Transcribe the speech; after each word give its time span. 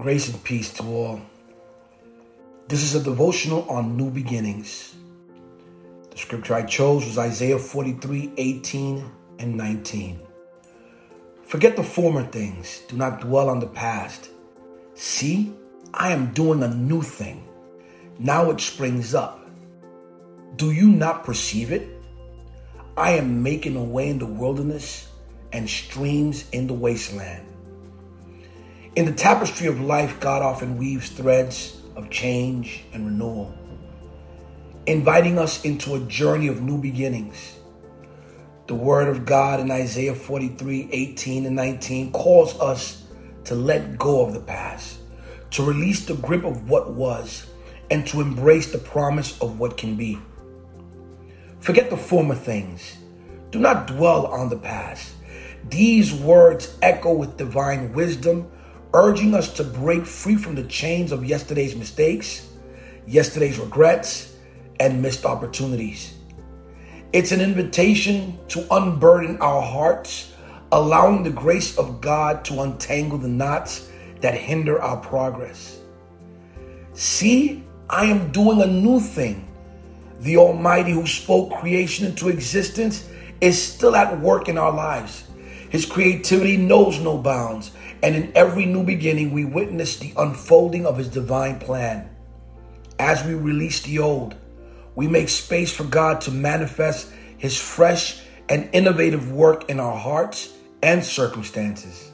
Grace 0.00 0.30
and 0.30 0.42
peace 0.44 0.72
to 0.72 0.82
all. 0.84 1.20
This 2.68 2.82
is 2.82 2.94
a 2.94 3.04
devotional 3.04 3.68
on 3.68 3.98
new 3.98 4.10
beginnings. 4.10 4.94
The 6.10 6.16
scripture 6.16 6.54
I 6.54 6.62
chose 6.62 7.04
was 7.04 7.18
Isaiah 7.18 7.58
43 7.58 8.32
18 8.34 9.10
and 9.40 9.56
19. 9.58 10.18
Forget 11.42 11.76
the 11.76 11.82
former 11.82 12.24
things, 12.24 12.80
do 12.88 12.96
not 12.96 13.20
dwell 13.20 13.50
on 13.50 13.60
the 13.60 13.66
past. 13.66 14.30
See, 14.94 15.52
I 15.92 16.12
am 16.12 16.32
doing 16.32 16.62
a 16.62 16.74
new 16.74 17.02
thing. 17.02 17.46
Now 18.18 18.48
it 18.48 18.58
springs 18.62 19.14
up. 19.14 19.46
Do 20.56 20.70
you 20.70 20.88
not 20.88 21.24
perceive 21.24 21.72
it? 21.72 21.86
I 22.96 23.10
am 23.18 23.42
making 23.42 23.76
a 23.76 23.84
way 23.84 24.08
in 24.08 24.18
the 24.18 24.24
wilderness 24.24 25.08
and 25.52 25.68
streams 25.68 26.48
in 26.52 26.68
the 26.68 26.72
wasteland. 26.72 27.46
In 28.96 29.04
the 29.04 29.12
tapestry 29.12 29.68
of 29.68 29.80
life, 29.80 30.18
God 30.18 30.42
often 30.42 30.76
weaves 30.76 31.10
threads 31.10 31.80
of 31.94 32.10
change 32.10 32.82
and 32.92 33.06
renewal, 33.06 33.54
inviting 34.86 35.38
us 35.38 35.64
into 35.64 35.94
a 35.94 36.00
journey 36.00 36.48
of 36.48 36.60
new 36.60 36.76
beginnings. 36.76 37.54
The 38.66 38.74
word 38.74 39.06
of 39.06 39.24
God 39.24 39.60
in 39.60 39.70
Isaiah 39.70 40.16
43 40.16 40.88
18 40.90 41.46
and 41.46 41.54
19 41.54 42.10
calls 42.10 42.58
us 42.58 43.04
to 43.44 43.54
let 43.54 43.96
go 43.96 44.26
of 44.26 44.32
the 44.32 44.40
past, 44.40 44.98
to 45.52 45.64
release 45.64 46.04
the 46.06 46.14
grip 46.14 46.42
of 46.42 46.68
what 46.68 46.92
was, 46.92 47.46
and 47.92 48.04
to 48.08 48.20
embrace 48.20 48.72
the 48.72 48.78
promise 48.78 49.40
of 49.40 49.60
what 49.60 49.76
can 49.76 49.94
be. 49.94 50.18
Forget 51.60 51.90
the 51.90 51.96
former 51.96 52.34
things. 52.34 52.96
Do 53.52 53.60
not 53.60 53.86
dwell 53.86 54.26
on 54.26 54.48
the 54.48 54.58
past. 54.58 55.12
These 55.68 56.12
words 56.12 56.76
echo 56.82 57.12
with 57.12 57.36
divine 57.36 57.92
wisdom 57.92 58.50
urging 58.94 59.34
us 59.34 59.52
to 59.54 59.64
break 59.64 60.04
free 60.04 60.36
from 60.36 60.54
the 60.54 60.64
chains 60.64 61.12
of 61.12 61.24
yesterday's 61.24 61.76
mistakes, 61.76 62.48
yesterday's 63.06 63.58
regrets, 63.58 64.36
and 64.78 65.00
missed 65.00 65.24
opportunities. 65.24 66.14
It's 67.12 67.32
an 67.32 67.40
invitation 67.40 68.38
to 68.48 68.66
unburden 68.74 69.38
our 69.38 69.60
hearts, 69.60 70.32
allowing 70.72 71.22
the 71.22 71.30
grace 71.30 71.76
of 71.76 72.00
God 72.00 72.44
to 72.46 72.62
untangle 72.62 73.18
the 73.18 73.28
knots 73.28 73.88
that 74.20 74.34
hinder 74.34 74.80
our 74.80 74.96
progress. 74.96 75.80
See, 76.94 77.64
I 77.88 78.04
am 78.04 78.30
doing 78.30 78.62
a 78.62 78.66
new 78.66 79.00
thing. 79.00 79.48
The 80.20 80.36
Almighty 80.36 80.92
who 80.92 81.06
spoke 81.06 81.52
creation 81.58 82.06
into 82.06 82.28
existence 82.28 83.08
is 83.40 83.60
still 83.60 83.96
at 83.96 84.20
work 84.20 84.48
in 84.48 84.58
our 84.58 84.72
lives. 84.72 85.24
His 85.70 85.86
creativity 85.86 86.56
knows 86.56 87.00
no 87.00 87.16
bounds, 87.16 87.72
and 88.02 88.16
in 88.16 88.32
every 88.34 88.66
new 88.66 88.82
beginning, 88.82 89.32
we 89.32 89.44
witness 89.44 89.96
the 89.96 90.12
unfolding 90.16 90.86
of 90.86 90.96
His 90.96 91.08
divine 91.08 91.58
plan. 91.58 92.08
As 92.98 93.24
we 93.24 93.34
release 93.34 93.80
the 93.82 93.98
old, 93.98 94.34
we 94.94 95.06
make 95.06 95.28
space 95.28 95.72
for 95.72 95.84
God 95.84 96.20
to 96.22 96.30
manifest 96.30 97.10
His 97.38 97.58
fresh 97.58 98.20
and 98.48 98.68
innovative 98.72 99.32
work 99.32 99.70
in 99.70 99.78
our 99.80 99.96
hearts 99.96 100.52
and 100.82 101.04
circumstances. 101.04 102.10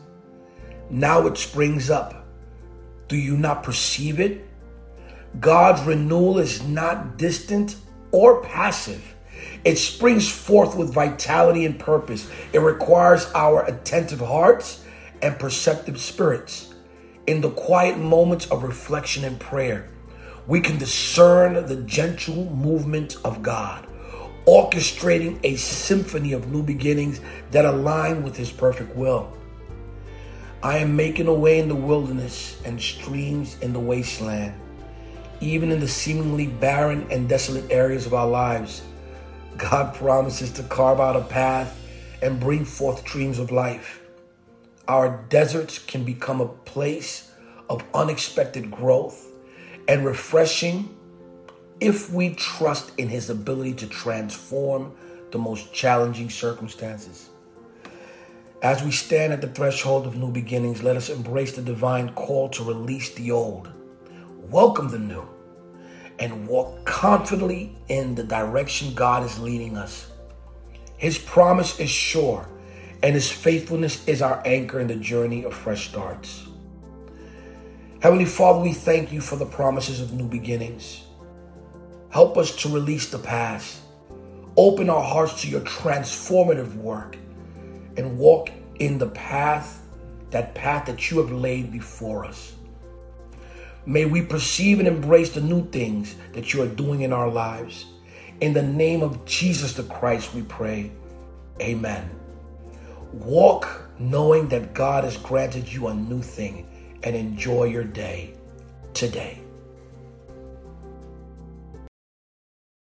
Now 0.90 1.26
it 1.26 1.36
springs 1.36 1.90
up. 1.90 2.26
Do 3.08 3.16
you 3.16 3.36
not 3.36 3.62
perceive 3.62 4.20
it? 4.20 4.44
God's 5.40 5.82
renewal 5.82 6.38
is 6.38 6.62
not 6.66 7.16
distant 7.16 7.76
or 8.10 8.42
passive. 8.42 9.14
It 9.64 9.76
springs 9.76 10.28
forth 10.28 10.76
with 10.76 10.92
vitality 10.92 11.66
and 11.66 11.78
purpose. 11.78 12.30
It 12.52 12.60
requires 12.60 13.30
our 13.34 13.64
attentive 13.66 14.20
hearts 14.20 14.84
and 15.22 15.38
perceptive 15.38 16.00
spirits. 16.00 16.74
In 17.26 17.40
the 17.40 17.50
quiet 17.50 17.98
moments 17.98 18.46
of 18.50 18.62
reflection 18.62 19.24
and 19.24 19.38
prayer, 19.38 19.88
we 20.46 20.60
can 20.60 20.78
discern 20.78 21.66
the 21.66 21.82
gentle 21.82 22.44
movement 22.54 23.16
of 23.24 23.42
God, 23.42 23.86
orchestrating 24.46 25.40
a 25.42 25.56
symphony 25.56 26.32
of 26.32 26.52
new 26.52 26.62
beginnings 26.62 27.20
that 27.50 27.64
align 27.64 28.22
with 28.22 28.36
His 28.36 28.52
perfect 28.52 28.94
will. 28.94 29.36
I 30.62 30.78
am 30.78 30.96
making 30.96 31.26
a 31.26 31.34
way 31.34 31.58
in 31.58 31.68
the 31.68 31.74
wilderness 31.74 32.60
and 32.64 32.80
streams 32.80 33.58
in 33.60 33.72
the 33.72 33.80
wasteland, 33.80 34.54
even 35.40 35.72
in 35.72 35.80
the 35.80 35.88
seemingly 35.88 36.46
barren 36.46 37.06
and 37.10 37.28
desolate 37.28 37.70
areas 37.70 38.06
of 38.06 38.14
our 38.14 38.28
lives. 38.28 38.82
God 39.56 39.94
promises 39.94 40.50
to 40.52 40.62
carve 40.64 41.00
out 41.00 41.16
a 41.16 41.22
path 41.22 41.78
and 42.22 42.40
bring 42.40 42.64
forth 42.64 43.00
streams 43.00 43.38
of 43.38 43.50
life. 43.50 44.00
Our 44.88 45.24
deserts 45.28 45.78
can 45.78 46.04
become 46.04 46.40
a 46.40 46.46
place 46.46 47.32
of 47.68 47.84
unexpected 47.92 48.70
growth 48.70 49.32
and 49.88 50.04
refreshing 50.04 50.96
if 51.80 52.12
we 52.12 52.34
trust 52.34 52.92
in 52.96 53.08
His 53.08 53.28
ability 53.28 53.74
to 53.74 53.86
transform 53.88 54.94
the 55.32 55.38
most 55.38 55.72
challenging 55.72 56.30
circumstances. 56.30 57.30
As 58.62 58.82
we 58.82 58.90
stand 58.90 59.32
at 59.32 59.40
the 59.40 59.48
threshold 59.48 60.06
of 60.06 60.16
new 60.16 60.30
beginnings, 60.30 60.82
let 60.82 60.96
us 60.96 61.10
embrace 61.10 61.54
the 61.54 61.62
divine 61.62 62.14
call 62.14 62.48
to 62.50 62.64
release 62.64 63.12
the 63.14 63.30
old, 63.30 63.68
welcome 64.48 64.88
the 64.88 64.98
new 64.98 65.28
and 66.18 66.46
walk 66.48 66.84
confidently 66.84 67.76
in 67.88 68.14
the 68.14 68.24
direction 68.24 68.94
God 68.94 69.22
is 69.22 69.38
leading 69.38 69.76
us. 69.76 70.10
His 70.96 71.18
promise 71.18 71.78
is 71.78 71.90
sure, 71.90 72.48
and 73.06 73.14
His 73.14 73.30
faithfulness 73.30 74.04
is 74.08 74.20
our 74.20 74.42
anchor 74.44 74.80
in 74.80 74.88
the 74.88 74.96
journey 74.96 75.44
of 75.44 75.54
fresh 75.54 75.90
starts. 75.90 76.48
Heavenly 78.02 78.24
Father, 78.24 78.58
we 78.58 78.72
thank 78.72 79.12
you 79.12 79.20
for 79.20 79.36
the 79.36 79.46
promises 79.46 80.00
of 80.00 80.12
new 80.12 80.26
beginnings. 80.26 81.04
Help 82.10 82.36
us 82.36 82.56
to 82.56 82.68
release 82.68 83.08
the 83.08 83.20
past, 83.20 83.78
open 84.56 84.90
our 84.90 85.04
hearts 85.04 85.40
to 85.42 85.48
your 85.48 85.60
transformative 85.60 86.74
work, 86.74 87.16
and 87.96 88.18
walk 88.18 88.50
in 88.80 88.98
the 88.98 89.10
path, 89.10 89.82
that 90.30 90.56
path 90.56 90.86
that 90.86 91.08
you 91.08 91.18
have 91.18 91.30
laid 91.30 91.70
before 91.70 92.24
us. 92.24 92.54
May 93.86 94.06
we 94.06 94.20
perceive 94.20 94.80
and 94.80 94.88
embrace 94.88 95.30
the 95.30 95.40
new 95.40 95.64
things 95.70 96.16
that 96.32 96.52
you 96.52 96.60
are 96.60 96.66
doing 96.66 97.02
in 97.02 97.12
our 97.12 97.30
lives. 97.30 97.86
In 98.40 98.52
the 98.52 98.64
name 98.64 99.04
of 99.04 99.24
Jesus 99.24 99.74
the 99.74 99.84
Christ, 99.84 100.34
we 100.34 100.42
pray. 100.42 100.90
Amen. 101.60 102.10
Walk 103.12 103.82
knowing 103.98 104.48
that 104.48 104.74
God 104.74 105.04
has 105.04 105.16
granted 105.16 105.72
you 105.72 105.88
a 105.88 105.94
new 105.94 106.22
thing 106.22 106.66
and 107.02 107.14
enjoy 107.16 107.64
your 107.64 107.84
day 107.84 108.34
today. 108.94 109.45